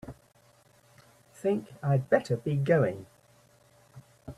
Think 1.31 1.73
I'd 1.83 2.09
better 2.09 2.35
be 2.35 2.55
going. 2.55 3.05